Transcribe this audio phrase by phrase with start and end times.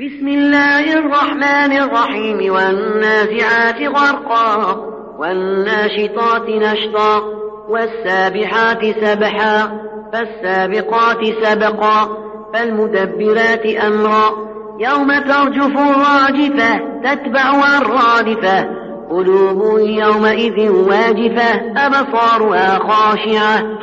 [0.00, 4.76] بسم الله الرحمن الرحيم والنازعات غرقا
[5.18, 7.22] والناشطات نشطا
[7.68, 9.80] والسابحات سبحا
[10.12, 12.08] فالسابقات سبقا
[12.54, 14.30] فالمدبرات أمرا
[14.80, 18.68] يوم ترجف الراجفة تتبعها الرادفة
[19.10, 23.78] قلوب يومئذ واجفة أبصارها خاشعة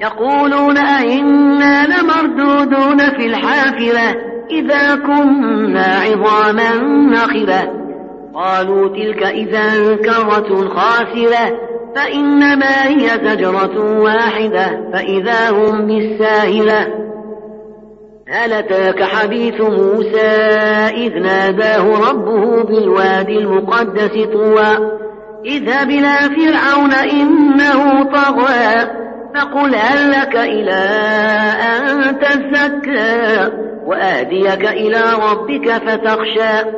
[0.00, 6.76] يقولون أئنا لمردودون في الحافرة إذا كنا عظاما
[7.10, 7.72] نخرة
[8.34, 11.58] قالوا تلك إذا كرة خاسرة
[11.96, 17.08] فإنما هي زجرة واحدة فإذا هم بالساهلة
[18.28, 20.26] هل أتاك حديث موسى
[20.96, 24.98] إذ ناداه ربه بالوادي المقدس طوى.
[25.46, 28.90] اذهب إلى فرعون إنه طغى
[29.34, 30.72] فقل هل لك إلى
[31.62, 33.50] أن تزكى؟
[33.88, 36.70] وآديك إلى ربك فتخشى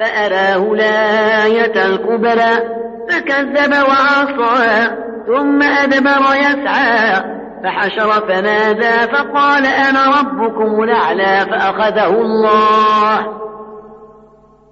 [0.00, 2.54] فأراه الآية الكبرى
[3.08, 4.90] فكذب وعصى
[5.26, 7.22] ثم أدبر يسعى
[7.64, 13.26] فحشر فنادى فقال أنا ربكم الأعلى فأخذه الله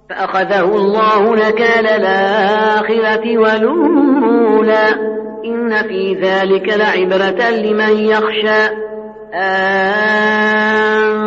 [0.09, 4.87] فأخذه الله نكال الآخرة والأولى
[5.45, 8.92] إن في ذلك لعبرة لمن يخشى.
[9.33, 11.23] أنتم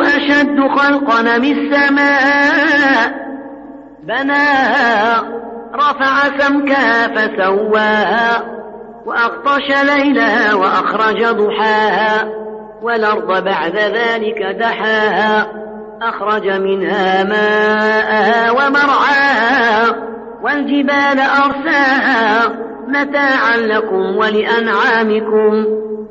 [0.00, 3.28] أشد خلقا من السماء؟
[4.02, 5.22] بناها
[5.74, 8.42] رفع سمكها فسواها
[9.06, 12.28] وأغطش ليلها وأخرج ضحاها
[12.82, 15.46] والأرض بعد ذلك دحاها
[16.02, 19.96] أخرج منها ماءها ومرعاها
[20.42, 22.48] والجبال أرساها
[22.88, 25.64] متاعا لكم ولأنعامكم.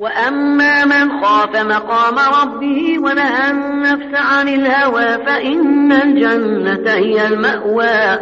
[0.00, 8.18] وأما من خاف مقام ربه ونهى النفس عن الهوى فإن الجنة هي المأوى.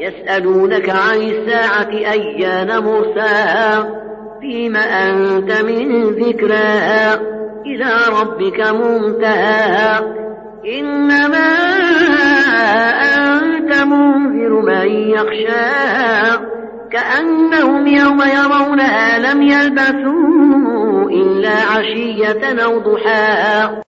[0.00, 3.88] يسألونك عن الساعة أيان مرساها؟
[4.40, 7.14] فيم أنت من ذكراها
[7.66, 7.90] إلى
[8.20, 10.00] ربك منتهاها
[10.78, 11.48] إنما
[13.16, 16.40] أنت منذر من يخشاها
[16.90, 20.77] كأنهم يوم يرونها لم يلبثوا
[21.18, 23.82] إلا عشية أو ضحاها.